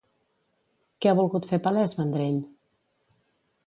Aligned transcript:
Què 1.05 1.11
ha 1.13 1.15
volgut 1.21 1.47
fer 1.53 1.61
palès 1.69 1.97
Vendrell? 2.03 2.43